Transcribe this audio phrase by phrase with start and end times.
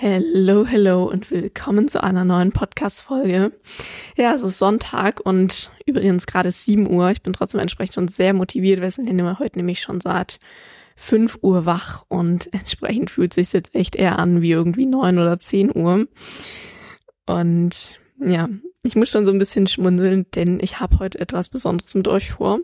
[0.00, 3.50] Hello, hello und willkommen zu einer neuen Podcast-Folge.
[4.16, 7.10] Ja, es ist Sonntag und übrigens gerade 7 Uhr.
[7.10, 8.80] Ich bin trotzdem entsprechend schon sehr motiviert.
[8.80, 10.38] Wir sind hier heute nämlich schon seit
[10.94, 15.40] 5 Uhr wach und entsprechend fühlt sich jetzt echt eher an wie irgendwie 9 oder
[15.40, 16.06] 10 Uhr.
[17.26, 18.48] Und ja,
[18.84, 22.30] ich muss schon so ein bisschen schmunzeln, denn ich habe heute etwas Besonderes mit euch
[22.30, 22.60] vor,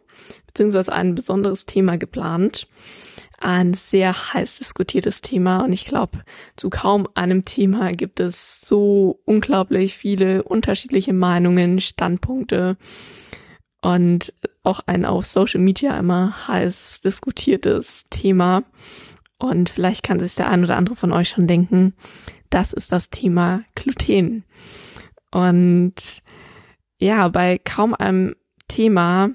[0.46, 2.68] beziehungsweise ein besonderes Thema geplant
[3.40, 6.24] ein sehr heiß diskutiertes Thema und ich glaube,
[6.56, 12.76] zu kaum einem Thema gibt es so unglaublich viele unterschiedliche Meinungen, Standpunkte
[13.82, 18.64] und auch ein auf Social Media immer heiß diskutiertes Thema.
[19.38, 21.92] Und vielleicht kann sich der ein oder andere von euch schon denken,
[22.48, 24.44] das ist das Thema Gluten.
[25.30, 26.22] Und
[26.98, 28.36] ja, bei kaum einem
[28.68, 29.30] Thema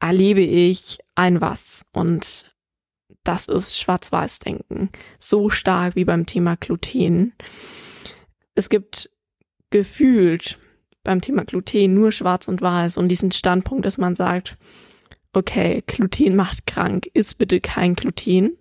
[0.00, 1.86] erlebe ich ein Was.
[1.92, 2.54] Und
[3.28, 4.88] das ist Schwarz-Weiß-Denken.
[5.18, 7.34] So stark wie beim Thema Gluten.
[8.54, 9.10] Es gibt
[9.68, 10.58] gefühlt
[11.04, 14.56] beim Thema Gluten nur Schwarz und Weiß und diesen Standpunkt, dass man sagt,
[15.34, 18.56] okay, Gluten macht krank, isst bitte kein Gluten.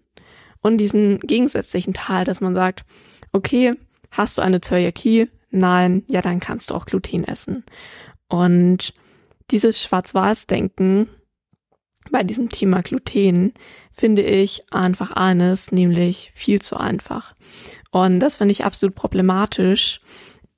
[0.60, 2.84] Und diesen gegensätzlichen Teil, dass man sagt,
[3.32, 3.72] okay,
[4.12, 5.30] hast du eine Zöliakie?
[5.50, 7.64] Nein, ja, dann kannst du auch Gluten essen.
[8.28, 8.92] Und
[9.50, 11.08] dieses Schwarz-Weiß-Denken
[12.12, 13.54] bei diesem Thema Gluten
[13.92, 17.36] finde ich einfach eines, nämlich viel zu einfach.
[17.92, 20.02] Und das finde ich absolut problematisch,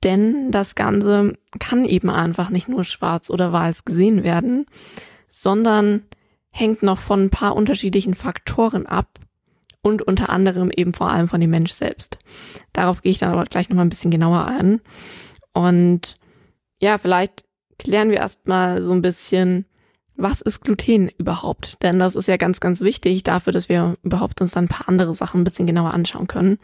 [0.02, 4.66] denn das Ganze kann eben einfach nicht nur schwarz oder weiß gesehen werden,
[5.28, 6.02] sondern
[6.50, 9.18] hängt noch von ein paar unterschiedlichen Faktoren ab
[9.82, 12.18] und unter anderem eben vor allem von dem Mensch selbst.
[12.72, 14.80] Darauf gehe ich dann aber gleich nochmal ein bisschen genauer ein.
[15.52, 16.14] Und
[16.80, 17.44] ja, vielleicht
[17.78, 19.64] klären wir erstmal so ein bisschen,
[20.16, 21.82] was ist Gluten überhaupt?
[21.82, 24.88] Denn das ist ja ganz, ganz wichtig dafür, dass wir überhaupt uns dann ein paar
[24.88, 26.58] andere Sachen ein bisschen genauer anschauen können.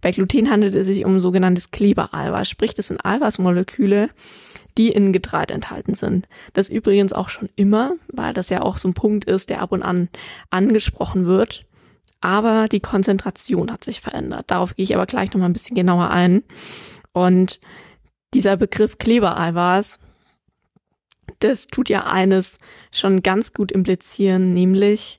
[0.00, 4.08] Bei Gluten handelt es sich um sogenanntes Klebereiweiß, sprich, das sind Eiweißmoleküle,
[4.78, 6.28] die in Getreide enthalten sind.
[6.54, 9.72] Das übrigens auch schon immer, weil das ja auch so ein Punkt ist, der ab
[9.72, 10.08] und an
[10.50, 11.66] angesprochen wird.
[12.20, 14.44] Aber die Konzentration hat sich verändert.
[14.46, 16.44] Darauf gehe ich aber gleich nochmal ein bisschen genauer ein.
[17.12, 17.60] Und
[18.32, 19.98] dieser Begriff Klebereiweiß
[21.40, 22.58] das tut ja eines
[22.92, 25.18] schon ganz gut implizieren, nämlich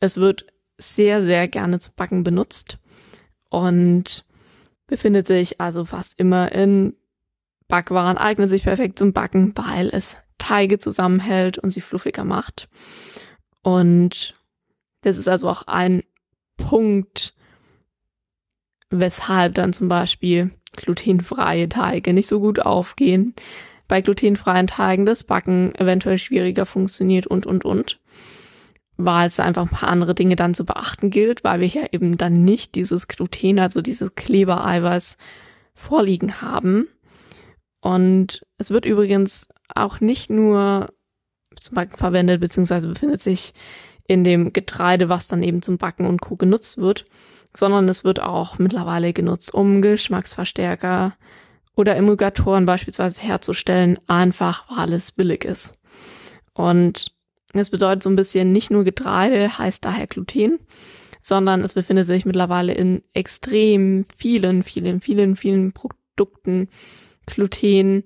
[0.00, 0.46] es wird
[0.78, 2.78] sehr, sehr gerne zu Backen benutzt
[3.48, 4.24] und
[4.86, 6.94] befindet sich also fast immer in
[7.68, 12.68] Backwaren, eignet sich perfekt zum Backen, weil es Teige zusammenhält und sie fluffiger macht.
[13.62, 14.34] Und
[15.02, 16.02] das ist also auch ein
[16.56, 17.34] Punkt,
[18.90, 23.34] weshalb dann zum Beispiel glutenfreie Teige nicht so gut aufgehen,
[23.90, 27.98] bei glutenfreien Teigen das Backen eventuell schwieriger funktioniert und, und, und.
[28.96, 32.16] Weil es einfach ein paar andere Dinge dann zu beachten gilt, weil wir ja eben
[32.16, 35.16] dann nicht dieses Gluten, also dieses Klebereiweiß
[35.74, 36.86] vorliegen haben.
[37.80, 40.90] Und es wird übrigens auch nicht nur
[41.56, 43.54] zum Backen verwendet, beziehungsweise befindet sich
[44.06, 46.36] in dem Getreide, was dann eben zum Backen und Co.
[46.36, 47.06] genutzt wird,
[47.56, 51.16] sondern es wird auch mittlerweile genutzt, um Geschmacksverstärker
[51.80, 55.78] oder Emulgatoren beispielsweise herzustellen, einfach weil es billig ist.
[56.52, 57.14] Und
[57.52, 60.58] es bedeutet so ein bisschen nicht nur Getreide heißt daher Gluten,
[61.20, 66.68] sondern es befindet sich mittlerweile in extrem vielen, vielen, vielen, vielen Produkten
[67.26, 68.04] Gluten,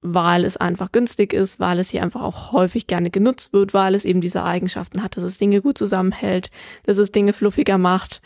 [0.00, 3.94] weil es einfach günstig ist, weil es hier einfach auch häufig gerne genutzt wird, weil
[3.94, 6.50] es eben diese Eigenschaften hat, dass es Dinge gut zusammenhält,
[6.84, 8.22] dass es Dinge fluffiger macht.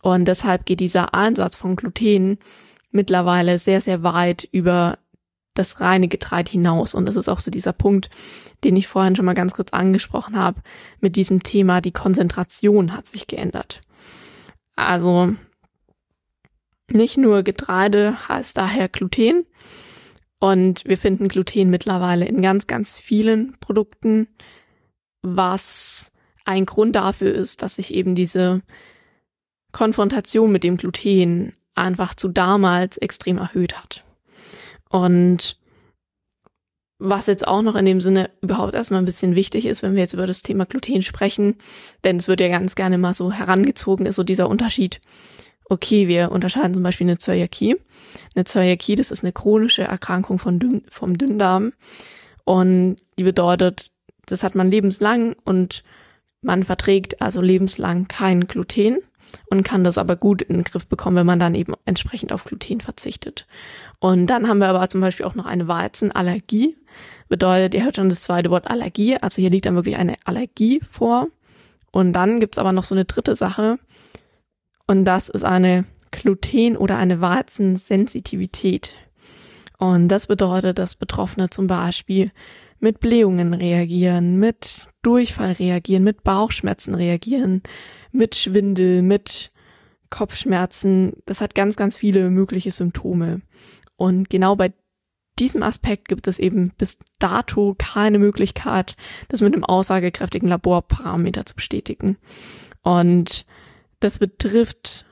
[0.00, 2.38] Und deshalb geht dieser Einsatz von Gluten
[2.98, 4.98] mittlerweile sehr, sehr weit über
[5.54, 6.94] das reine Getreide hinaus.
[6.96, 8.10] Und das ist auch so dieser Punkt,
[8.64, 10.62] den ich vorhin schon mal ganz kurz angesprochen habe,
[11.00, 13.80] mit diesem Thema, die Konzentration hat sich geändert.
[14.74, 15.32] Also
[16.90, 19.46] nicht nur Getreide heißt daher Gluten.
[20.40, 24.26] Und wir finden Gluten mittlerweile in ganz, ganz vielen Produkten,
[25.22, 26.10] was
[26.44, 28.62] ein Grund dafür ist, dass sich eben diese
[29.70, 34.04] Konfrontation mit dem Gluten einfach zu damals extrem erhöht hat.
[34.88, 35.58] Und
[36.98, 40.02] was jetzt auch noch in dem Sinne überhaupt erstmal ein bisschen wichtig ist, wenn wir
[40.02, 41.56] jetzt über das Thema Gluten sprechen,
[42.02, 45.00] denn es wird ja ganz gerne mal so herangezogen, ist so dieser Unterschied.
[45.70, 47.76] Okay, wir unterscheiden zum Beispiel eine Zöliakie.
[48.34, 51.72] Eine Zöliakie, das ist eine chronische Erkrankung von Dünn, vom Dünndarm
[52.44, 53.90] und die bedeutet,
[54.26, 55.84] das hat man lebenslang und
[56.40, 58.98] man verträgt also lebenslang kein Gluten
[59.50, 62.44] und kann das aber gut in den Griff bekommen, wenn man dann eben entsprechend auf
[62.44, 63.46] Gluten verzichtet.
[64.00, 66.76] Und dann haben wir aber zum Beispiel auch noch eine Weizenallergie.
[67.28, 70.80] Bedeutet, ihr hört schon das zweite Wort Allergie, also hier liegt dann wirklich eine Allergie
[70.90, 71.28] vor.
[71.90, 73.78] Und dann gibt's aber noch so eine dritte Sache
[74.88, 78.94] und das ist eine Gluten oder eine Weizensensitivität.
[79.76, 82.30] Und das bedeutet, dass Betroffene zum Beispiel
[82.80, 87.62] mit Blähungen reagieren, mit Durchfall reagieren, mit Bauchschmerzen reagieren,
[88.12, 89.50] mit Schwindel, mit
[90.10, 91.14] Kopfschmerzen.
[91.26, 93.42] Das hat ganz, ganz viele mögliche Symptome.
[93.96, 94.72] Und genau bei
[95.38, 98.96] diesem Aspekt gibt es eben bis dato keine Möglichkeit,
[99.28, 102.16] das mit einem aussagekräftigen Laborparameter zu bestätigen.
[102.82, 103.46] Und
[104.00, 105.04] das betrifft,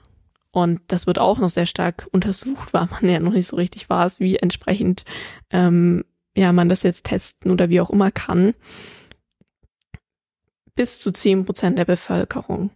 [0.50, 3.88] und das wird auch noch sehr stark untersucht, weil man ja noch nicht so richtig
[3.88, 5.04] weiß, wie entsprechend
[5.50, 6.04] ähm,
[6.37, 8.54] ja man das jetzt testen oder wie auch immer kann
[10.76, 12.70] bis zu zehn Prozent der Bevölkerung.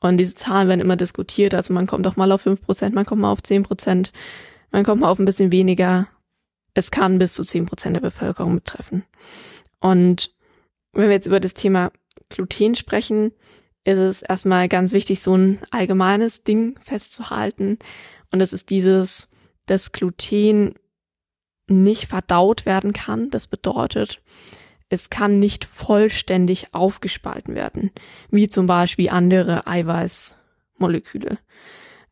[0.00, 1.54] Und diese Zahlen werden immer diskutiert.
[1.54, 4.12] Also man kommt auch mal auf fünf Prozent, man kommt mal auf zehn Prozent,
[4.70, 6.08] man kommt mal auf ein bisschen weniger
[6.74, 9.04] es kann bis zu zehn Prozent der Bevölkerung betreffen.
[9.80, 10.34] Und
[10.92, 11.92] wenn wir jetzt über das Thema
[12.28, 13.32] Gluten sprechen,
[13.84, 17.78] ist es erstmal ganz wichtig, so ein allgemeines Ding festzuhalten.
[18.30, 19.30] Und das ist dieses,
[19.66, 20.74] dass Gluten
[21.68, 23.30] nicht verdaut werden kann.
[23.30, 24.20] Das bedeutet,
[24.88, 27.90] es kann nicht vollständig aufgespalten werden,
[28.30, 31.38] wie zum Beispiel andere Eiweißmoleküle.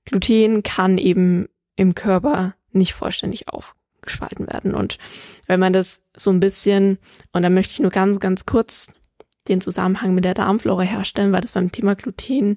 [0.05, 4.75] Gluten kann eben im Körper nicht vollständig auf, gespalten werden.
[4.75, 4.99] Und
[5.47, 6.99] wenn man das so ein bisschen,
[7.33, 8.93] und da möchte ich nur ganz, ganz kurz
[9.49, 12.57] den Zusammenhang mit der Darmflora herstellen, weil das beim Thema Gluten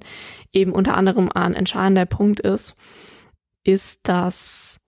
[0.53, 2.77] eben unter anderem ein entscheidender Punkt ist,
[3.63, 4.79] ist, dass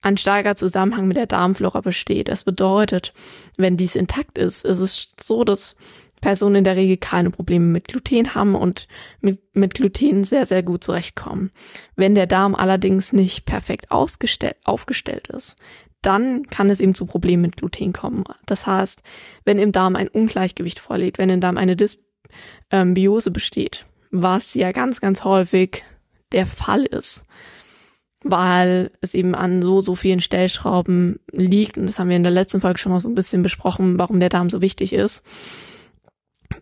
[0.00, 2.28] ein starker Zusammenhang mit der Darmflora besteht.
[2.28, 3.12] Das bedeutet,
[3.56, 5.76] wenn dies intakt ist, ist es so, dass
[6.20, 8.88] Personen in der Regel keine Probleme mit Gluten haben und
[9.20, 11.50] mit, mit Gluten sehr, sehr gut zurechtkommen.
[11.96, 15.56] Wenn der Darm allerdings nicht perfekt aufgestellt ist,
[16.02, 18.24] dann kann es eben zu Problemen mit Gluten kommen.
[18.46, 19.02] Das heißt,
[19.44, 25.00] wenn im Darm ein Ungleichgewicht vorliegt, wenn im Darm eine Dysbiose besteht, was ja ganz,
[25.00, 25.84] ganz häufig
[26.32, 27.24] der Fall ist,
[28.24, 32.32] weil es eben an so, so vielen Stellschrauben liegt, und das haben wir in der
[32.32, 35.24] letzten Folge schon mal so ein bisschen besprochen, warum der Darm so wichtig ist,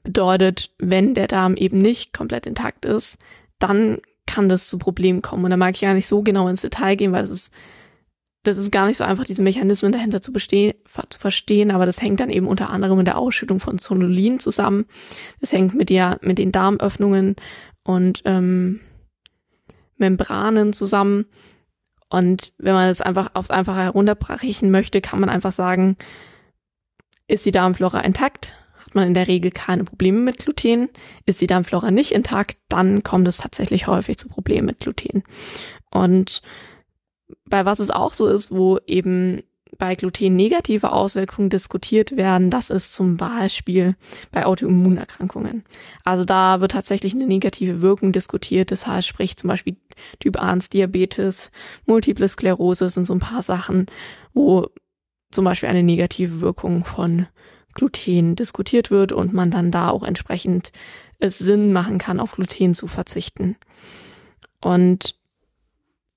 [0.03, 3.19] bedeutet, wenn der Darm eben nicht komplett intakt ist,
[3.59, 5.45] dann kann das zu Problemen kommen.
[5.45, 7.55] Und da mag ich gar nicht so genau ins Detail gehen, weil es ist
[8.47, 10.75] das ist gar nicht so einfach, diese Mechanismen dahinter zu, bestehen,
[11.09, 14.87] zu verstehen, aber das hängt dann eben unter anderem mit der Ausschüttung von Zonulin zusammen.
[15.41, 17.37] Das hängt mit der, mit den Darmöffnungen
[17.83, 18.81] und ähm,
[19.97, 21.27] Membranen zusammen.
[22.09, 25.97] Und wenn man es einfach aufs Einfache herunterbrechen möchte, kann man einfach sagen,
[27.27, 30.89] ist die Darmflora intakt, hat man in der Regel keine Probleme mit Gluten.
[31.25, 35.25] Ist die Darmflora nicht intakt, dann kommt es tatsächlich häufig zu Problemen mit Gluten.
[35.91, 36.43] Und
[37.45, 39.43] bei was es auch so ist, wo eben
[39.79, 43.95] bei Gluten negative Auswirkungen diskutiert werden, das ist zum Beispiel
[44.33, 45.65] bei Autoimmunerkrankungen.
[46.05, 48.71] Also da wird tatsächlich eine negative Wirkung diskutiert.
[48.71, 49.77] Das heißt, sprich zum Beispiel
[50.19, 51.51] Typ 1 Diabetes,
[51.87, 53.87] Multiple Sklerose sind so ein paar Sachen,
[54.35, 54.69] wo
[55.31, 57.27] zum Beispiel eine negative Wirkung von
[57.75, 60.73] Gluten diskutiert wird und man dann da auch entsprechend
[61.19, 63.57] es Sinn machen kann, auf Gluten zu verzichten.
[64.61, 65.17] Und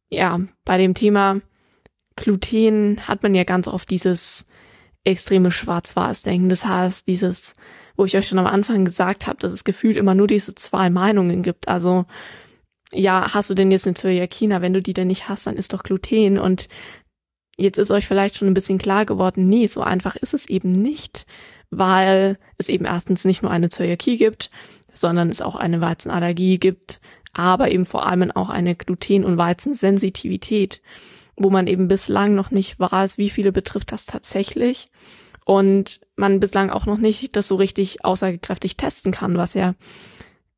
[0.09, 1.41] ja, bei dem Thema
[2.19, 4.45] Gluten hat man ja ganz oft dieses
[5.05, 6.49] extreme Schwarz-Weiß-Denken.
[6.49, 7.53] Das heißt, dieses,
[7.95, 10.89] wo ich euch schon am Anfang gesagt habe, dass es gefühlt immer nur diese zwei
[10.89, 11.69] Meinungen gibt.
[11.69, 12.05] Also,
[12.91, 14.61] ja, hast du denn jetzt eine Zöliakina?
[14.61, 16.37] Wenn du die denn nicht hast, dann ist doch Gluten.
[16.37, 16.67] Und
[17.57, 20.73] jetzt ist euch vielleicht schon ein bisschen klar geworden, nee, so einfach ist es eben
[20.73, 21.25] nicht,
[21.69, 24.49] weil es eben erstens nicht nur eine Zöliakie gibt,
[24.93, 26.99] sondern es auch eine Weizenallergie gibt,
[27.31, 30.81] aber eben vor allem auch eine Gluten- und Weizensensitivität,
[31.39, 34.87] wo man eben bislang noch nicht weiß, wie viele betrifft das tatsächlich
[35.45, 39.75] und man bislang auch noch nicht das so richtig aussagekräftig testen kann, was ja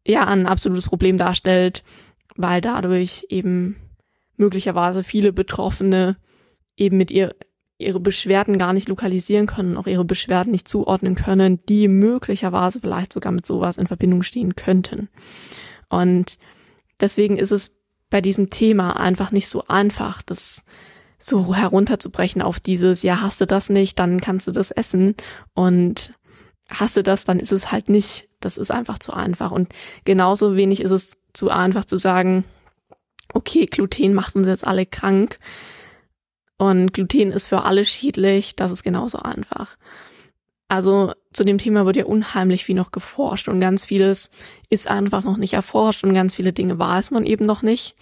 [0.06, 1.84] ja ein absolutes Problem darstellt,
[2.36, 3.76] weil dadurch eben
[4.36, 6.18] möglicherweise viele Betroffene
[6.76, 7.36] eben mit ihr
[7.78, 13.12] ihre Beschwerden gar nicht lokalisieren können, auch ihre Beschwerden nicht zuordnen können, die möglicherweise vielleicht
[13.12, 15.10] sogar mit sowas in Verbindung stehen könnten.
[15.90, 16.38] Und
[17.02, 17.81] Deswegen ist es
[18.12, 20.64] bei diesem Thema einfach nicht so einfach, das
[21.18, 25.16] so herunterzubrechen auf dieses, ja, hast du das nicht, dann kannst du das essen
[25.54, 26.14] und
[26.70, 28.28] hast du das, dann ist es halt nicht.
[28.40, 29.52] Das ist einfach zu einfach.
[29.52, 29.70] Und
[30.04, 32.44] genauso wenig ist es zu einfach zu sagen,
[33.34, 35.38] okay, Gluten macht uns jetzt alle krank
[36.58, 39.78] und Gluten ist für alle schädlich, das ist genauso einfach.
[40.72, 44.32] Also zu dem Thema wird ja unheimlich viel noch geforscht und ganz vieles
[44.70, 47.98] ist einfach noch nicht erforscht und ganz viele Dinge weiß man eben noch nicht.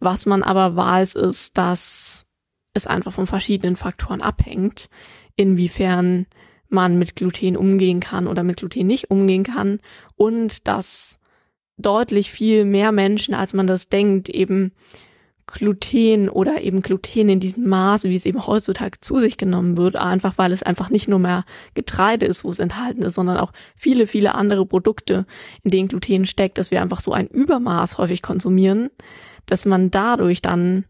[0.00, 2.26] Was man aber weiß, ist, dass
[2.74, 4.90] es einfach von verschiedenen Faktoren abhängt,
[5.36, 6.26] inwiefern
[6.68, 9.80] man mit Gluten umgehen kann oder mit Gluten nicht umgehen kann
[10.14, 11.18] und dass
[11.78, 14.72] deutlich viel mehr Menschen, als man das denkt, eben
[15.46, 19.96] Gluten oder eben Gluten in diesem Maße, wie es eben heutzutage zu sich genommen wird,
[19.96, 23.52] einfach weil es einfach nicht nur mehr Getreide ist, wo es enthalten ist, sondern auch
[23.76, 25.26] viele, viele andere Produkte,
[25.62, 28.90] in denen Gluten steckt, dass wir einfach so ein Übermaß häufig konsumieren,
[29.46, 30.84] dass man dadurch dann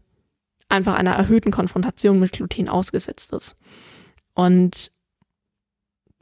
[0.69, 3.55] einfach einer erhöhten Konfrontation mit Gluten ausgesetzt ist.
[4.33, 4.91] Und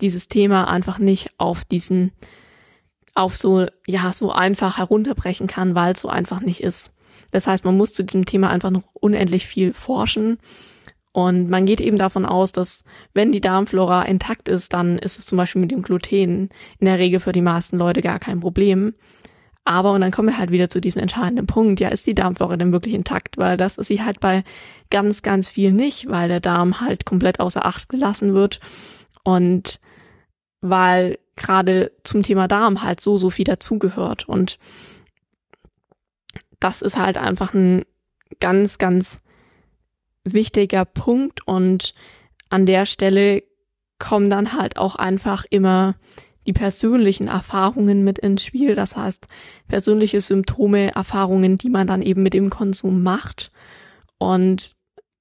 [0.01, 2.11] dieses Thema einfach nicht auf diesen,
[3.15, 6.92] auf so, ja, so einfach herunterbrechen kann, weil es so einfach nicht ist.
[7.33, 10.37] Das heißt, man muss zu diesem Thema einfach noch unendlich viel forschen.
[11.11, 15.25] Und man geht eben davon aus, dass wenn die Darmflora intakt ist, dann ist es
[15.25, 16.49] zum Beispiel mit dem Gluten
[16.79, 18.93] in der Regel für die meisten Leute gar kein Problem.
[19.65, 22.55] Aber, und dann kommen wir halt wieder zu diesem entscheidenden Punkt, ja, ist die Darmflora
[22.55, 23.37] denn wirklich intakt?
[23.39, 24.43] Weil das ist sie halt bei
[24.91, 28.59] ganz, ganz viel nicht, weil der Darm halt komplett außer Acht gelassen wird.
[29.23, 29.79] Und
[30.61, 34.29] weil gerade zum Thema Darm halt so, so viel dazugehört.
[34.29, 34.59] Und
[36.63, 37.83] das ist halt einfach ein
[38.39, 39.19] ganz, ganz
[40.23, 41.93] wichtiger Punkt und
[42.49, 43.43] an der Stelle
[43.99, 45.95] kommen dann halt auch einfach immer
[46.47, 48.75] die persönlichen Erfahrungen mit ins Spiel.
[48.75, 49.27] Das heißt,
[49.67, 53.51] persönliche Symptome, Erfahrungen, die man dann eben mit dem Konsum macht.
[54.17, 54.75] Und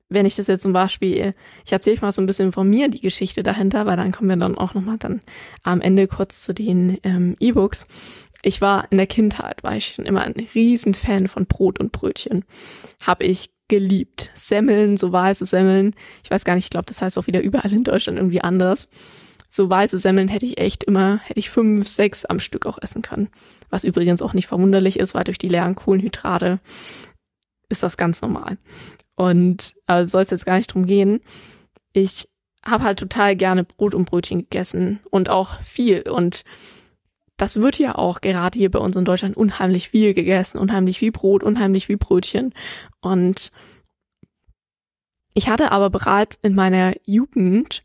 [0.08, 1.32] wenn ich das jetzt zum Beispiel,
[1.64, 4.37] ich erzähle mal so ein bisschen von mir die Geschichte dahinter, weil dann kommen wir
[4.37, 5.20] dann auch nochmal dann
[5.62, 7.87] am Ende kurz zu den ähm, E-Books
[8.42, 12.44] ich war in der Kindheit, war ich schon immer ein Riesenfan von Brot und Brötchen.
[13.00, 14.30] Hab ich geliebt.
[14.34, 15.94] Semmeln, so weiße Semmeln.
[16.25, 18.88] Ich weiß gar nicht, ich glaube, das heißt auch wieder überall in Deutschland irgendwie anders.
[19.49, 23.02] So weiße Semmeln hätte ich echt immer, hätte ich fünf, sechs am Stück auch essen
[23.02, 23.28] können.
[23.70, 26.58] Was übrigens auch nicht verwunderlich ist, weil durch die leeren Kohlenhydrate
[27.68, 28.58] ist das ganz normal.
[29.14, 31.20] Und also soll es jetzt gar nicht drum gehen.
[31.92, 32.28] Ich
[32.64, 36.44] habe halt total gerne Brot und Brötchen gegessen und auch viel und
[37.37, 41.12] das wird ja auch gerade hier bei uns in Deutschland unheimlich viel gegessen, unheimlich viel
[41.12, 42.55] Brot, unheimlich viel Brötchen.
[43.01, 43.53] Und
[45.35, 47.83] ich hatte aber bereits in meiner Jugend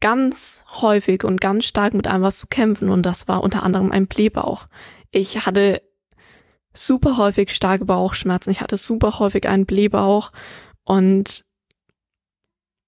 [0.00, 3.90] ganz häufig und ganz stark mit einem was zu kämpfen und das war unter anderem
[3.90, 4.66] ein Blähbauch.
[5.10, 5.82] Ich hatte
[6.72, 10.32] super häufig starke Bauchschmerzen, ich hatte super häufig einen Blähbauch
[10.84, 11.44] und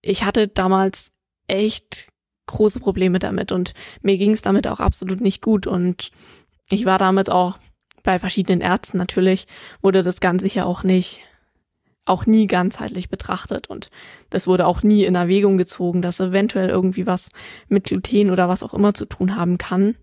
[0.01, 1.12] ich hatte damals
[1.49, 2.12] echt
[2.52, 6.11] große Probleme damit und mir ging es damit auch absolut nicht gut und
[6.71, 7.59] ich war damals auch
[8.02, 9.47] bei verschiedenen Ärzten natürlich,
[9.80, 11.23] wurde das Ganze ja auch nicht,
[12.04, 13.90] auch nie ganzheitlich betrachtet und
[14.30, 17.28] das wurde auch nie in Erwägung gezogen, dass eventuell irgendwie was
[17.68, 19.97] mit Gluten oder was auch immer zu tun haben kann.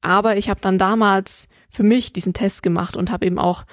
[0.00, 3.64] Aber ich habe dann damals für mich diesen Test gemacht und habe eben auch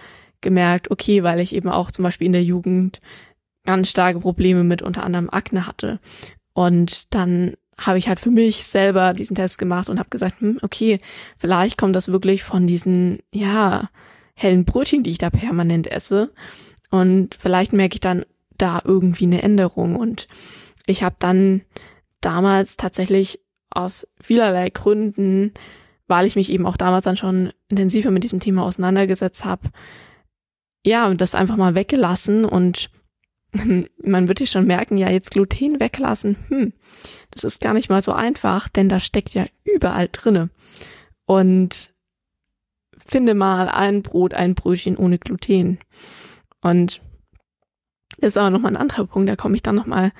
[0.41, 3.00] gemerkt, okay, weil ich eben auch zum Beispiel in der Jugend
[3.65, 6.00] ganz starke Probleme mit unter anderem Akne hatte
[6.56, 10.58] und dann habe ich halt für mich selber diesen Test gemacht und habe gesagt, hm,
[10.62, 11.00] okay,
[11.38, 13.90] vielleicht kommt das wirklich von diesen, ja,
[14.36, 16.32] hellen Brötchen, die ich da permanent esse.
[16.90, 18.26] Und vielleicht merke ich dann
[18.58, 19.98] da irgendwie eine Änderung.
[19.98, 20.28] Und
[20.86, 21.62] ich habe dann
[22.22, 25.54] damals tatsächlich aus vielerlei Gründen,
[26.08, 29.72] weil ich mich eben auch damals dann schon intensiver mit diesem Thema auseinandergesetzt habe,
[30.86, 32.90] ja, das einfach mal weggelassen und
[34.04, 36.74] man würde schon merken, ja, jetzt Gluten weglassen, hm,
[37.32, 40.50] das ist gar nicht mal so einfach, denn da steckt ja überall drinne.
[41.26, 41.94] Und
[43.06, 45.80] finde mal ein Brot, ein Brötchen ohne Gluten.
[46.62, 47.02] Und
[48.18, 50.12] das ist aber nochmal ein anderer Punkt, da komme ich dann nochmal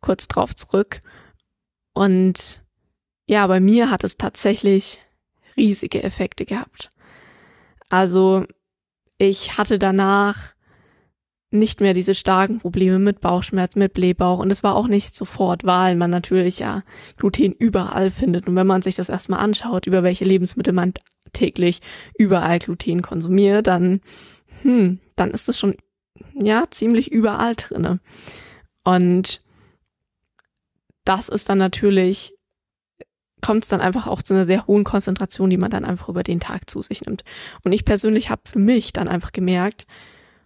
[0.00, 1.00] kurz drauf zurück.
[1.94, 2.62] Und
[3.26, 5.00] ja, bei mir hat es tatsächlich
[5.56, 6.90] riesige Effekte gehabt.
[7.88, 8.44] Also
[9.18, 10.54] ich hatte danach
[11.50, 14.38] nicht mehr diese starken Probleme mit Bauchschmerzen, mit Blähbauch.
[14.38, 16.82] Und es war auch nicht sofort, weil man natürlich ja
[17.16, 18.46] Gluten überall findet.
[18.46, 20.92] Und wenn man sich das erstmal anschaut, über welche Lebensmittel man
[21.32, 21.80] täglich
[22.18, 24.00] überall Gluten konsumiert, dann,
[24.62, 25.76] hm, dann ist das schon,
[26.34, 28.00] ja, ziemlich überall drinne.
[28.84, 29.42] Und
[31.04, 32.34] das ist dann natürlich,
[33.40, 36.22] kommt es dann einfach auch zu einer sehr hohen Konzentration, die man dann einfach über
[36.22, 37.24] den Tag zu sich nimmt.
[37.64, 39.86] Und ich persönlich habe für mich dann einfach gemerkt,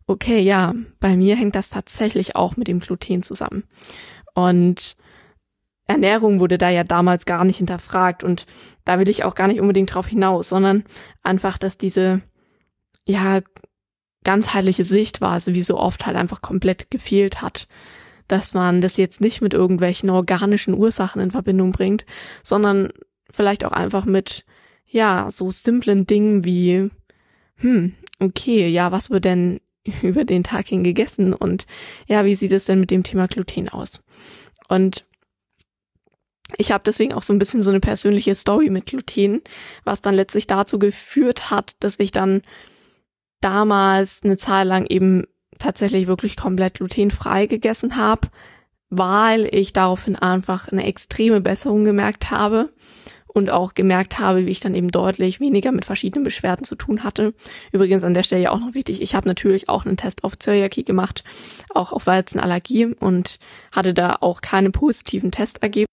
[0.06, 3.64] okay, ja, bei mir hängt das tatsächlich auch mit dem Gluten zusammen.
[4.34, 4.96] Und
[5.86, 8.46] Ernährung wurde da ja damals gar nicht hinterfragt und
[8.84, 10.84] da will ich auch gar nicht unbedingt drauf hinaus, sondern
[11.22, 12.22] einfach, dass diese,
[13.04, 13.40] ja,
[14.24, 17.66] ganzheitliche Sichtweise, wie so oft halt einfach komplett gefehlt hat.
[18.28, 22.06] Dass man das jetzt nicht mit irgendwelchen organischen Ursachen in Verbindung bringt,
[22.42, 22.90] sondern
[23.30, 24.44] vielleicht auch einfach mit,
[24.86, 26.90] ja, so simplen Dingen wie,
[27.56, 29.60] hm, okay, ja, was wird denn
[30.02, 31.66] über den Tag hin gegessen und
[32.06, 34.02] ja, wie sieht es denn mit dem Thema Gluten aus?
[34.68, 35.04] Und
[36.58, 39.40] ich habe deswegen auch so ein bisschen so eine persönliche Story mit Gluten,
[39.84, 42.42] was dann letztlich dazu geführt hat, dass ich dann
[43.40, 45.26] damals eine Zeit lang eben
[45.58, 48.28] tatsächlich wirklich komplett glutenfrei gegessen habe,
[48.90, 52.70] weil ich daraufhin einfach eine extreme Besserung gemerkt habe
[53.32, 57.02] und auch gemerkt habe, wie ich dann eben deutlich weniger mit verschiedenen Beschwerden zu tun
[57.02, 57.34] hatte.
[57.72, 60.38] Übrigens an der Stelle ja auch noch wichtig, ich habe natürlich auch einen Test auf
[60.38, 61.24] Zöliakie gemacht,
[61.74, 63.38] auch auf Weizenallergie und
[63.72, 65.86] hatte da auch keine positiven Testergebnisse.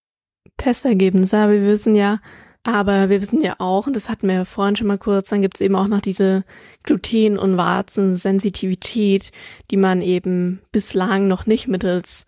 [0.58, 2.20] Testergebnisse, aber wir wissen ja,
[2.64, 5.42] aber wir wissen ja auch, und das hatten wir ja vorhin schon mal kurz, dann
[5.42, 6.44] gibt es eben auch noch diese
[6.84, 9.32] Gluten- und Warzensensitivität,
[9.72, 12.26] die man eben bislang noch nicht mittels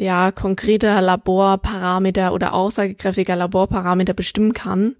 [0.00, 4.96] ja, konkreter Laborparameter oder aussagekräftiger Laborparameter bestimmen kann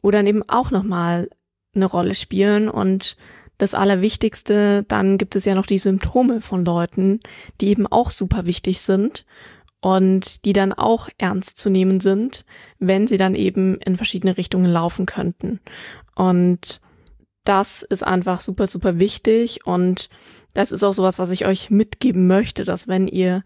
[0.00, 1.28] oder dann eben auch nochmal
[1.74, 2.68] eine Rolle spielen.
[2.68, 3.16] Und
[3.58, 7.18] das Allerwichtigste, dann gibt es ja noch die Symptome von Leuten,
[7.60, 9.26] die eben auch super wichtig sind
[9.80, 12.44] und die dann auch ernst zu nehmen sind,
[12.78, 15.58] wenn sie dann eben in verschiedene Richtungen laufen könnten.
[16.14, 16.80] Und
[17.42, 20.08] das ist einfach super, super wichtig und
[20.54, 23.42] das ist auch sowas, was ich euch mitgeben möchte, dass wenn ihr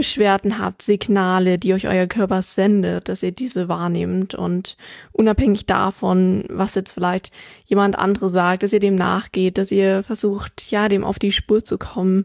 [0.00, 4.78] Beschwerden habt, Signale, die euch euer Körper sendet, dass ihr diese wahrnehmt und
[5.12, 7.30] unabhängig davon, was jetzt vielleicht
[7.66, 11.62] jemand andere sagt, dass ihr dem nachgeht, dass ihr versucht, ja, dem auf die Spur
[11.62, 12.24] zu kommen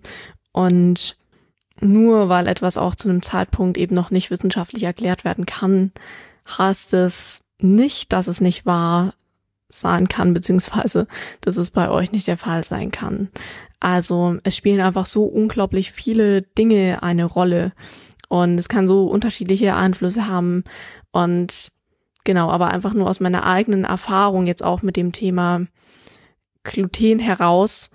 [0.53, 1.17] und
[1.81, 5.91] nur weil etwas auch zu einem Zeitpunkt eben noch nicht wissenschaftlich erklärt werden kann,
[6.57, 9.13] heißt es nicht, dass es nicht wahr
[9.69, 11.07] sein kann, beziehungsweise
[11.41, 13.29] dass es bei euch nicht der Fall sein kann.
[13.79, 17.73] Also es spielen einfach so unglaublich viele Dinge eine Rolle
[18.29, 20.63] und es kann so unterschiedliche Einflüsse haben
[21.11, 21.71] und
[22.23, 25.65] genau, aber einfach nur aus meiner eigenen Erfahrung jetzt auch mit dem Thema
[26.63, 27.89] Gluten heraus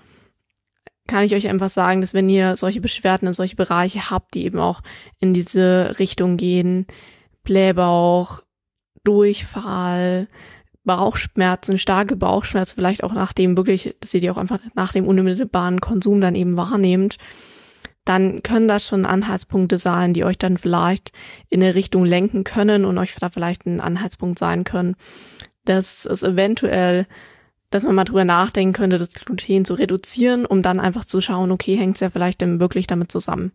[1.10, 4.44] kann ich euch einfach sagen, dass wenn ihr solche Beschwerden in solche Bereiche habt, die
[4.44, 4.80] eben auch
[5.18, 6.86] in diese Richtung gehen,
[7.42, 8.42] Blähbauch,
[9.02, 10.28] Durchfall,
[10.90, 15.06] Bauchschmerzen, starke Bauchschmerzen, vielleicht auch nach dem wirklich, dass ihr die auch einfach nach dem
[15.06, 17.16] unmittelbaren Konsum dann eben wahrnehmt,
[18.04, 21.12] dann können das schon Anhaltspunkte sein, die euch dann vielleicht
[21.48, 24.96] in eine Richtung lenken können und euch da vielleicht ein Anhaltspunkt sein können,
[25.64, 27.06] dass es eventuell,
[27.70, 31.52] dass man mal drüber nachdenken könnte, das Gluten zu reduzieren, um dann einfach zu schauen,
[31.52, 33.52] okay, hängt es ja vielleicht dann wirklich damit zusammen.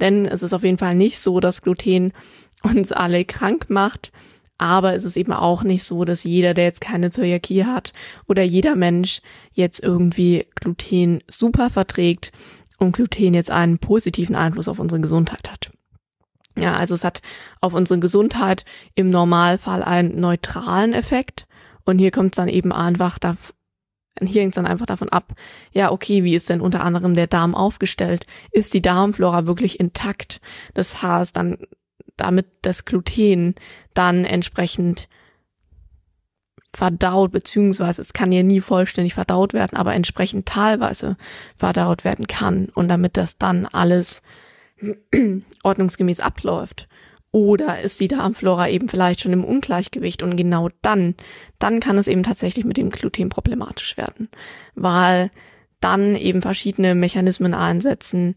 [0.00, 2.14] Denn es ist auf jeden Fall nicht so, dass Gluten
[2.62, 4.12] uns alle krank macht,
[4.60, 7.92] aber es ist eben auch nicht so, dass jeder, der jetzt keine Zöliakie hat
[8.28, 12.30] oder jeder Mensch jetzt irgendwie Gluten super verträgt
[12.76, 15.70] und Gluten jetzt einen positiven Einfluss auf unsere Gesundheit hat.
[16.58, 17.22] Ja, also es hat
[17.62, 21.46] auf unsere Gesundheit im Normalfall einen neutralen Effekt.
[21.84, 23.36] Und hier kommt es dann eben einfach da,
[24.22, 25.32] hier hängt es dann einfach davon ab,
[25.72, 28.26] ja, okay, wie ist denn unter anderem der Darm aufgestellt?
[28.52, 30.42] Ist die Darmflora wirklich intakt?
[30.74, 31.56] Das heißt, dann
[32.16, 33.54] damit das Gluten
[33.94, 35.08] dann entsprechend
[36.74, 41.16] verdaut, beziehungsweise es kann ja nie vollständig verdaut werden, aber entsprechend teilweise
[41.56, 44.22] verdaut werden kann und damit das dann alles
[45.62, 46.88] ordnungsgemäß abläuft.
[47.32, 51.14] Oder ist die Darmflora eben vielleicht schon im Ungleichgewicht und genau dann,
[51.60, 54.28] dann kann es eben tatsächlich mit dem Gluten problematisch werden,
[54.74, 55.30] weil
[55.80, 58.34] dann eben verschiedene Mechanismen einsetzen,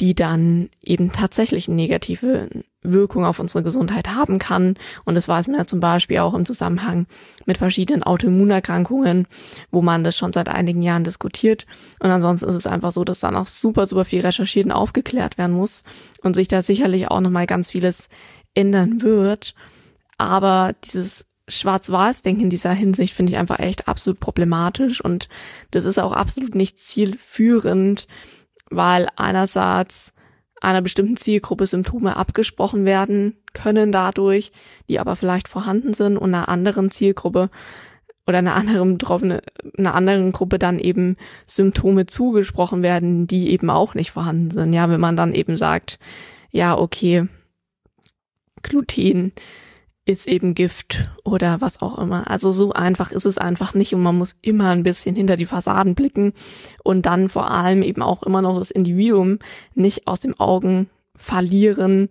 [0.00, 2.48] die dann eben tatsächlich eine negative
[2.82, 4.76] Wirkung auf unsere Gesundheit haben kann.
[5.04, 7.06] Und das weiß man ja zum Beispiel auch im Zusammenhang
[7.44, 9.28] mit verschiedenen Autoimmunerkrankungen,
[9.70, 11.66] wo man das schon seit einigen Jahren diskutiert.
[12.00, 15.36] Und ansonsten ist es einfach so, dass dann auch super, super viel recherchiert und aufgeklärt
[15.36, 15.84] werden muss
[16.22, 18.08] und sich da sicherlich auch nochmal ganz vieles
[18.54, 19.54] ändern wird.
[20.16, 25.28] Aber dieses Schwarz-Weiß-Denken in dieser Hinsicht finde ich einfach echt absolut problematisch und
[25.72, 28.06] das ist auch absolut nicht zielführend,
[28.70, 30.12] weil einerseits
[30.60, 34.52] einer bestimmten Zielgruppe Symptome abgesprochen werden können dadurch,
[34.88, 37.50] die aber vielleicht vorhanden sind und einer anderen Zielgruppe
[38.26, 39.42] oder einer anderen betroffene,
[39.76, 44.72] einer anderen Gruppe dann eben Symptome zugesprochen werden, die eben auch nicht vorhanden sind.
[44.72, 45.98] Ja, wenn man dann eben sagt,
[46.50, 47.26] ja, okay,
[48.62, 49.32] Gluten
[50.06, 52.30] ist eben Gift oder was auch immer.
[52.30, 55.46] Also so einfach ist es einfach nicht und man muss immer ein bisschen hinter die
[55.46, 56.32] Fassaden blicken
[56.82, 59.38] und dann vor allem eben auch immer noch das Individuum
[59.74, 62.08] nicht aus den Augen verlieren,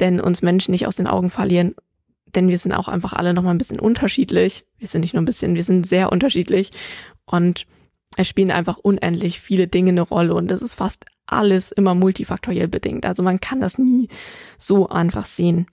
[0.00, 1.74] denn uns Menschen nicht aus den Augen verlieren,
[2.34, 4.64] denn wir sind auch einfach alle noch mal ein bisschen unterschiedlich.
[4.78, 6.70] Wir sind nicht nur ein bisschen, wir sind sehr unterschiedlich
[7.24, 7.66] und
[8.16, 12.68] es spielen einfach unendlich viele Dinge eine Rolle und das ist fast alles immer multifaktoriell
[12.68, 13.06] bedingt.
[13.06, 14.08] Also man kann das nie
[14.58, 15.66] so einfach sehen.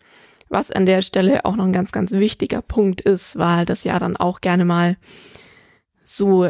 [0.49, 3.99] Was an der Stelle auch noch ein ganz, ganz wichtiger Punkt ist, weil das ja
[3.99, 4.97] dann auch gerne mal
[6.03, 6.49] so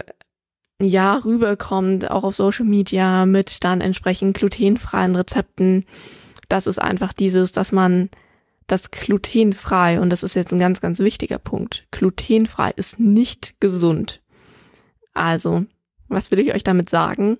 [0.79, 5.85] ja rüberkommt, auch auf Social Media mit dann entsprechend glutenfreien Rezepten.
[6.49, 8.09] Das ist einfach dieses, dass man
[8.67, 14.21] das glutenfrei, und das ist jetzt ein ganz, ganz wichtiger Punkt, glutenfrei ist nicht gesund.
[15.13, 15.65] Also,
[16.09, 17.37] Was will ich euch damit sagen?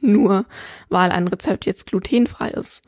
[0.00, 0.46] Nur
[0.88, 2.82] weil ein Rezept jetzt glutenfrei ist,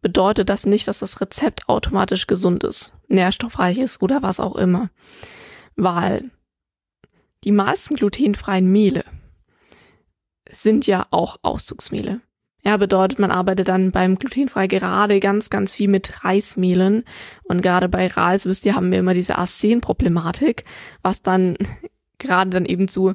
[0.00, 4.90] bedeutet das nicht, dass das Rezept automatisch gesund ist, nährstoffreich ist oder was auch immer.
[5.76, 6.30] Weil
[7.44, 9.04] die meisten glutenfreien Mehle
[10.50, 12.20] sind ja auch Auszugsmehle.
[12.64, 17.04] Ja, bedeutet, man arbeitet dann beim glutenfrei gerade ganz, ganz viel mit Reismehlen.
[17.44, 20.64] Und gerade bei Reis, wisst ihr, haben wir immer diese Arsen-Problematik,
[21.02, 21.56] was dann
[22.18, 23.14] gerade dann eben zu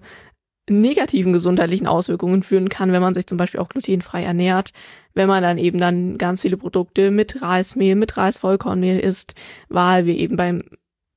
[0.69, 4.71] negativen gesundheitlichen Auswirkungen führen kann, wenn man sich zum Beispiel auch glutenfrei ernährt,
[5.13, 9.33] wenn man dann eben dann ganz viele Produkte mit Reismehl, mit Reisvollkornmehl isst,
[9.69, 10.61] weil wir eben beim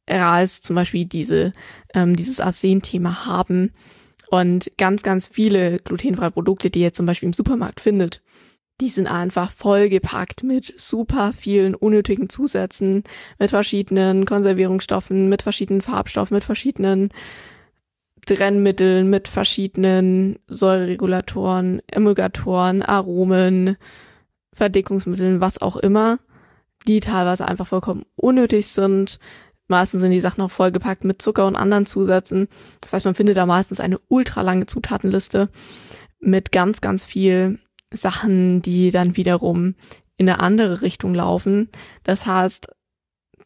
[0.09, 1.52] Reis zum Beispiel diese,
[1.94, 3.72] ähm, dieses Arsen-Thema haben.
[4.28, 8.22] Und ganz, ganz viele glutenfreie Produkte, die ihr zum Beispiel im Supermarkt findet,
[8.80, 13.04] die sind einfach vollgepackt mit super vielen unnötigen Zusätzen,
[13.38, 17.09] mit verschiedenen Konservierungsstoffen, mit verschiedenen Farbstoffen, mit verschiedenen
[18.26, 23.76] Trennmitteln, mit verschiedenen Säureregulatoren, Emulgatoren, Aromen,
[24.52, 26.18] Verdickungsmitteln, was auch immer,
[26.86, 29.18] die teilweise einfach vollkommen unnötig sind,
[29.68, 32.48] Meistens sind die Sachen auch vollgepackt mit Zucker und anderen Zusätzen.
[32.80, 35.48] Das heißt, man findet da meistens eine ultra lange Zutatenliste
[36.20, 37.58] mit ganz, ganz viel
[37.92, 39.74] Sachen, die dann wiederum
[40.16, 41.68] in eine andere Richtung laufen.
[42.04, 42.68] Das heißt,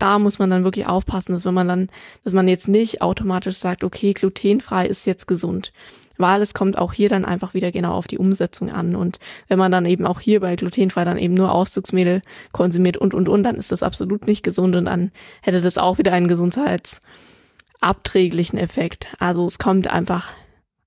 [0.01, 1.89] da muss man dann wirklich aufpassen, dass wenn man dann,
[2.25, 5.73] dass man jetzt nicht automatisch sagt, okay, glutenfrei ist jetzt gesund
[6.21, 8.95] weil es kommt auch hier dann einfach wieder genau auf die Umsetzung an.
[8.95, 13.15] Und wenn man dann eben auch hier bei glutenfrei dann eben nur Auszugsmehl konsumiert und,
[13.15, 15.11] und, und, dann ist das absolut nicht gesund und dann
[15.43, 19.09] hätte das auch wieder einen gesundheitsabträglichen Effekt.
[19.19, 20.33] Also es kommt einfach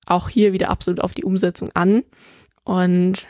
[0.05, 2.03] auch hier wieder absolut auf die Umsetzung an.
[2.63, 3.27] Und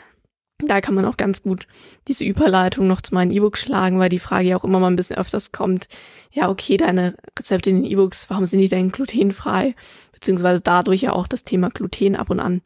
[0.58, 1.66] da kann man auch ganz gut
[2.08, 4.96] diese Überleitung noch zu meinen E-Books schlagen, weil die Frage ja auch immer mal ein
[4.96, 5.88] bisschen öfters kommt.
[6.30, 9.74] Ja, okay, deine Rezepte in den E-Books, warum sind die denn glutenfrei?
[10.24, 12.62] beziehungsweise dadurch ja auch das Thema Gluten ab und an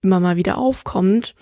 [0.00, 1.34] immer mal wieder aufkommt.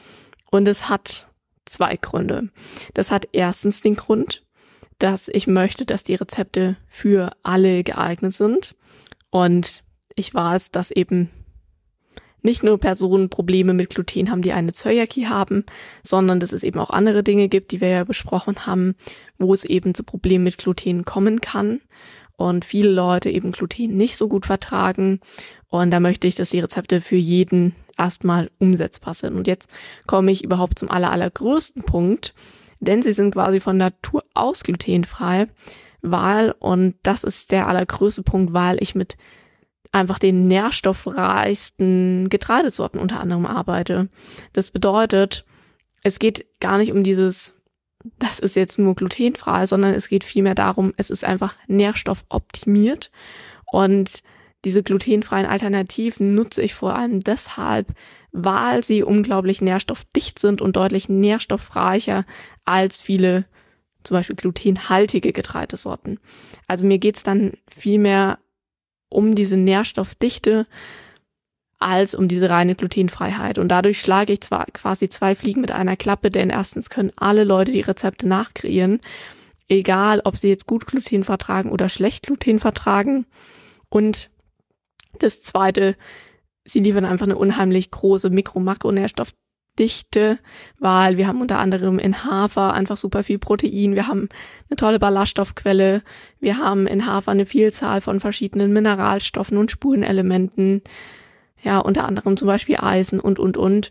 [0.51, 1.29] Und es hat
[1.67, 2.49] zwei Gründe.
[2.95, 4.47] Das hat erstens den Grund,
[4.99, 8.77] dass ich möchte, dass die Rezepte für alle geeignet sind.
[9.29, 9.85] Und
[10.15, 11.29] ich weiß, dass eben
[12.43, 15.65] nicht nur Personen Probleme mit Gluten haben, die eine Zöliakie haben,
[16.03, 18.95] sondern dass es eben auch andere Dinge gibt, die wir ja besprochen haben,
[19.39, 21.81] wo es eben zu Problemen mit Gluten kommen kann
[22.39, 25.21] und viele Leute eben Gluten nicht so gut vertragen.
[25.69, 29.35] Und da möchte ich, dass die Rezepte für jeden erstmal umsetzbar sind.
[29.35, 29.69] Und jetzt
[30.07, 32.33] komme ich überhaupt zum aller, allergrößten Punkt,
[32.79, 35.49] denn sie sind quasi von Natur aus glutenfrei,
[36.01, 39.17] weil, und das ist der allergrößte Punkt, weil ich mit
[39.93, 44.09] einfach den nährstoffreichsten Getreidesorten unter anderem arbeite.
[44.53, 45.45] Das bedeutet,
[46.03, 47.59] es geht gar nicht um dieses
[48.19, 53.11] das ist jetzt nur glutenfrei, sondern es geht vielmehr darum, es ist einfach nährstoffoptimiert
[53.67, 54.23] und
[54.65, 57.93] diese glutenfreien Alternativen nutze ich vor allem deshalb,
[58.33, 62.25] weil sie unglaublich nährstoffdicht sind und deutlich nährstoffreicher
[62.65, 63.47] als viele
[64.03, 66.19] zum Beispiel glutenhaltige Getreidesorten.
[66.67, 68.39] Also mir geht's dann vielmehr
[69.09, 70.67] um diese Nährstoffdichte,
[71.79, 73.59] als um diese reine Glutenfreiheit.
[73.59, 77.45] Und dadurch schlage ich zwar quasi zwei Fliegen mit einer Klappe, denn erstens können alle
[77.45, 79.01] Leute die Rezepte nachkreieren,
[79.69, 83.27] egal ob sie jetzt gut Gluten vertragen oder schlecht Gluten vertragen.
[83.89, 84.31] Und
[85.19, 85.97] das zweite,
[86.65, 88.31] sie liefern einfach eine unheimlich große
[89.79, 90.39] Mikro-Makronährstoffdichte,
[90.79, 94.29] weil wir haben unter anderem in Hafer einfach super viel Protein, wir haben
[94.69, 96.03] eine tolle Ballaststoffquelle,
[96.41, 100.83] wir haben in Hafer eine Vielzahl von verschiedenen Mineralstoffen und Spurenelementen,
[101.63, 103.91] ja, unter anderem zum Beispiel Eisen und, und, und.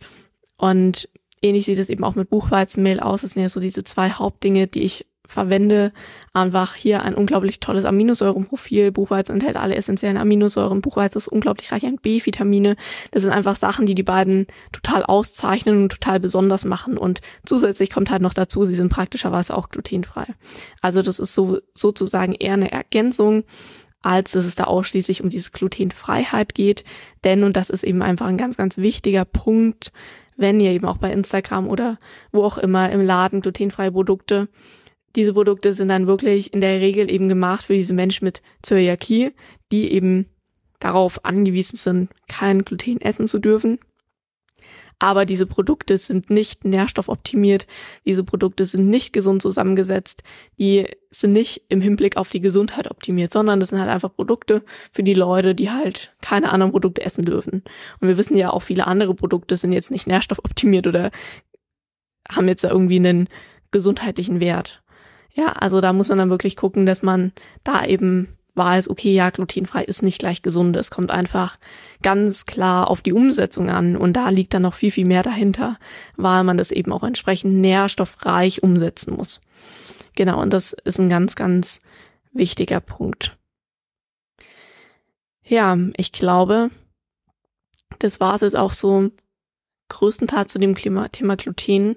[0.58, 1.10] Und
[1.42, 3.22] ähnlich sieht es eben auch mit Buchweizenmehl aus.
[3.22, 5.92] Das sind ja so diese zwei Hauptdinge, die ich verwende.
[6.34, 8.92] Einfach hier ein unglaublich tolles Aminosäurenprofil.
[8.92, 10.82] Buchweizen enthält alle essentiellen Aminosäuren.
[10.82, 12.76] Buchweizen ist unglaublich reich an B-Vitamine.
[13.12, 16.98] Das sind einfach Sachen, die die beiden total auszeichnen und total besonders machen.
[16.98, 20.26] Und zusätzlich kommt halt noch dazu, sie sind praktischerweise auch glutenfrei.
[20.82, 23.44] Also das ist so sozusagen eher eine Ergänzung
[24.04, 26.86] als dass es da ausschließlich um diese Glutenfreiheit geht.
[27.26, 29.92] Denn, und das ist eben einfach ein ganz, ganz wichtiger Punkt,
[30.38, 31.98] wenn ihr eben auch bei Instagram oder
[32.32, 34.48] wo auch immer im Laden glutenfreie Produkte,
[35.18, 39.34] diese Produkte sind dann wirklich in der Regel eben gemacht für diese Menschen mit Zöliakie,
[39.74, 40.28] die eben
[40.80, 43.80] darauf angewiesen sind, kein Gluten essen zu dürfen
[45.00, 47.68] aber diese Produkte sind nicht nährstoffoptimiert,
[48.06, 50.24] diese Produkte sind nicht gesund zusammengesetzt,
[50.58, 54.64] die sind nicht im Hinblick auf die Gesundheit optimiert, sondern das sind halt einfach Produkte
[54.92, 57.64] für die Leute, die halt keine anderen Produkte essen dürfen.
[58.00, 61.12] Und wir wissen ja auch, viele andere Produkte sind jetzt nicht nährstoffoptimiert oder
[62.30, 63.30] haben jetzt da irgendwie einen
[63.70, 64.82] gesundheitlichen Wert.
[65.38, 67.32] Ja, also da muss man dann wirklich gucken, dass man
[67.64, 70.76] da eben weiß, okay, ja, glutenfrei ist nicht gleich gesund.
[70.76, 71.60] Es kommt einfach
[72.02, 75.78] ganz klar auf die Umsetzung an und da liegt dann noch viel, viel mehr dahinter,
[76.16, 79.42] weil man das eben auch entsprechend nährstoffreich umsetzen muss.
[80.16, 81.82] Genau, und das ist ein ganz, ganz
[82.34, 83.38] wichtiger Punkt.
[85.44, 86.72] Ja, ich glaube,
[88.00, 89.12] das war es jetzt auch so
[89.90, 91.96] größtenteils zu dem Thema, Thema Gluten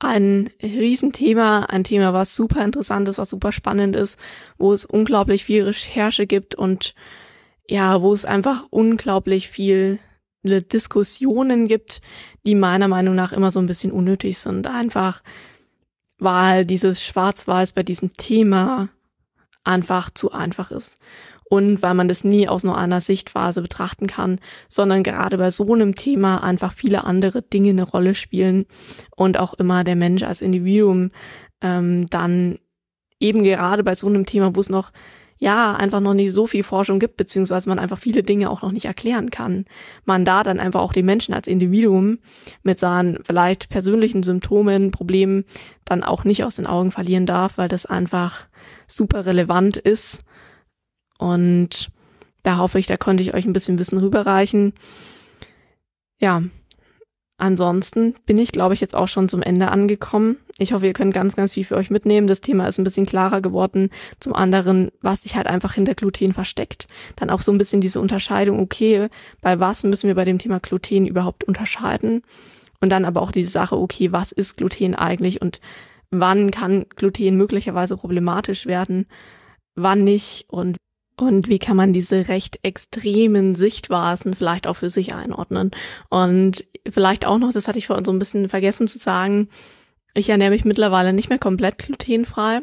[0.00, 4.18] ein Riesenthema, ein Thema, was super interessant ist, was super spannend ist,
[4.58, 6.94] wo es unglaublich viel Recherche gibt und
[7.68, 9.98] ja, wo es einfach unglaublich viele
[10.42, 12.00] Diskussionen gibt,
[12.46, 14.66] die meiner Meinung nach immer so ein bisschen unnötig sind.
[14.66, 15.22] Einfach,
[16.18, 18.88] weil dieses Schwarz-Weiß bei diesem Thema
[19.64, 20.98] einfach zu einfach ist
[21.50, 25.74] und weil man das nie aus nur einer Sichtphase betrachten kann, sondern gerade bei so
[25.74, 28.66] einem Thema einfach viele andere Dinge eine Rolle spielen
[29.16, 31.10] und auch immer der Mensch als Individuum
[31.60, 32.58] ähm, dann
[33.18, 34.92] eben gerade bei so einem Thema, wo es noch
[35.38, 38.70] ja einfach noch nicht so viel Forschung gibt, beziehungsweise man einfach viele Dinge auch noch
[38.70, 39.64] nicht erklären kann.
[40.04, 42.20] Man da dann einfach auch den Menschen als Individuum
[42.62, 45.44] mit seinen vielleicht persönlichen Symptomen, Problemen
[45.84, 48.46] dann auch nicht aus den Augen verlieren darf, weil das einfach
[48.86, 50.22] super relevant ist
[51.20, 51.90] und
[52.42, 54.72] da hoffe ich, da konnte ich euch ein bisschen Wissen rüberreichen.
[56.18, 56.42] Ja,
[57.36, 60.38] ansonsten bin ich, glaube ich, jetzt auch schon zum Ende angekommen.
[60.56, 62.26] Ich hoffe, ihr könnt ganz, ganz viel für euch mitnehmen.
[62.26, 63.90] Das Thema ist ein bisschen klarer geworden.
[64.18, 66.86] Zum anderen, was sich halt einfach hinter Gluten versteckt.
[67.16, 69.08] Dann auch so ein bisschen diese Unterscheidung, okay,
[69.42, 72.22] bei was müssen wir bei dem Thema Gluten überhaupt unterscheiden?
[72.80, 75.60] Und dann aber auch diese Sache, okay, was ist Gluten eigentlich und
[76.10, 79.06] wann kann Gluten möglicherweise problematisch werden,
[79.74, 80.78] wann nicht und
[81.22, 85.70] und wie kann man diese recht extremen Sichtweisen vielleicht auch für sich einordnen?
[86.08, 89.48] Und vielleicht auch noch, das hatte ich vorhin so ein bisschen vergessen zu sagen,
[90.14, 92.62] ich ernähre mich mittlerweile nicht mehr komplett glutenfrei,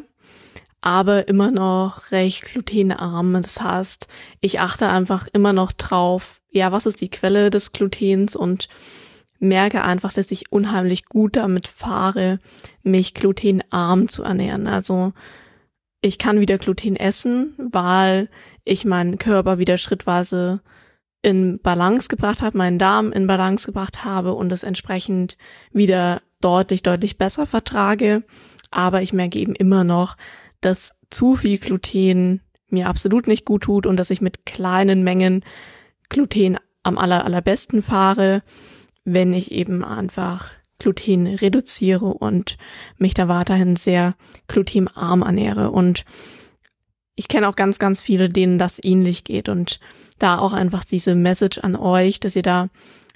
[0.80, 3.32] aber immer noch recht glutenarm.
[3.42, 4.06] Das heißt,
[4.40, 8.68] ich achte einfach immer noch drauf, ja, was ist die Quelle des Glutens und
[9.38, 12.38] merke einfach, dass ich unheimlich gut damit fahre,
[12.82, 14.66] mich glutenarm zu ernähren.
[14.66, 15.12] Also
[16.00, 18.28] ich kann wieder Gluten essen, weil
[18.64, 20.60] ich meinen Körper wieder schrittweise
[21.22, 25.36] in Balance gebracht habe, meinen Darm in Balance gebracht habe und es entsprechend
[25.72, 28.22] wieder deutlich, deutlich besser vertrage.
[28.70, 30.16] Aber ich merke eben immer noch,
[30.60, 35.44] dass zu viel Gluten mir absolut nicht gut tut und dass ich mit kleinen Mengen
[36.08, 38.42] Gluten am aller, allerbesten fahre,
[39.04, 42.56] wenn ich eben einfach Gluten reduziere und
[42.96, 44.14] mich da weiterhin sehr
[44.46, 45.70] glutenarm ernähre.
[45.70, 46.04] Und
[47.14, 49.48] ich kenne auch ganz, ganz viele, denen das ähnlich geht.
[49.48, 49.80] Und
[50.18, 52.68] da auch einfach diese Message an euch, dass ihr da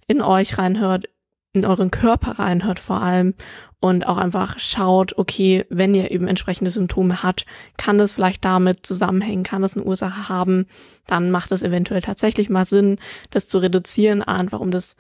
[0.07, 1.09] in euch reinhört,
[1.53, 3.35] in euren Körper reinhört vor allem
[3.79, 7.47] und auch einfach schaut, okay, wenn ihr eben entsprechende Symptome habt,
[7.77, 10.67] kann das vielleicht damit zusammenhängen, kann das eine Ursache haben,
[11.07, 12.99] dann macht es eventuell tatsächlich mal Sinn,
[13.31, 14.97] das zu reduzieren, einfach um das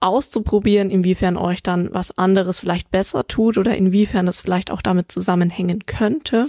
[0.00, 5.10] auszuprobieren, inwiefern euch dann was anderes vielleicht besser tut oder inwiefern das vielleicht auch damit
[5.10, 6.48] zusammenhängen könnte.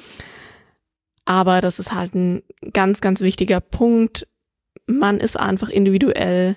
[1.26, 4.28] Aber das ist halt ein ganz, ganz wichtiger Punkt.
[4.86, 6.56] Man ist einfach individuell.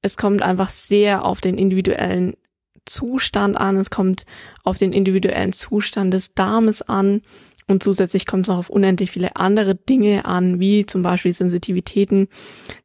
[0.00, 2.34] Es kommt einfach sehr auf den individuellen
[2.86, 3.76] Zustand an.
[3.76, 4.24] Es kommt
[4.64, 7.22] auf den individuellen Zustand des Darmes an.
[7.66, 12.28] Und zusätzlich kommt es noch auf unendlich viele andere Dinge an, wie zum Beispiel Sensitivitäten,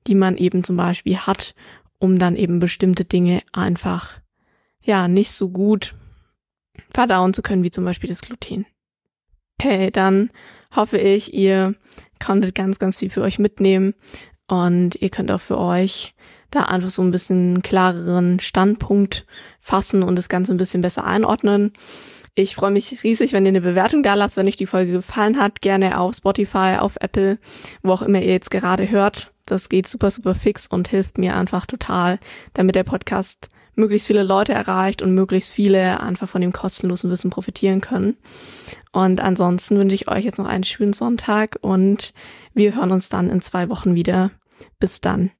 [0.07, 1.55] die man eben zum Beispiel hat
[2.03, 4.19] um dann eben bestimmte Dinge einfach,
[4.81, 5.95] ja, nicht so gut
[6.89, 8.65] verdauen zu können, wie zum Beispiel das Gluten.
[9.57, 10.29] Okay, dann
[10.75, 11.75] hoffe ich, ihr
[12.21, 13.93] konntet ganz, ganz viel für euch mitnehmen
[14.49, 16.13] und ihr könnt auch für euch
[16.51, 19.25] da einfach so ein bisschen klareren Standpunkt
[19.61, 21.71] fassen und das Ganze ein bisschen besser einordnen.
[22.35, 25.39] Ich freue mich riesig, wenn ihr eine Bewertung da lasst, wenn euch die Folge gefallen
[25.39, 25.61] hat.
[25.61, 27.39] Gerne auf Spotify, auf Apple,
[27.81, 29.32] wo auch immer ihr jetzt gerade hört.
[29.45, 32.19] Das geht super, super fix und hilft mir einfach total,
[32.53, 37.31] damit der Podcast möglichst viele Leute erreicht und möglichst viele einfach von dem kostenlosen Wissen
[37.31, 38.17] profitieren können.
[38.91, 42.13] Und ansonsten wünsche ich euch jetzt noch einen schönen Sonntag und
[42.53, 44.31] wir hören uns dann in zwei Wochen wieder.
[44.79, 45.31] Bis dann.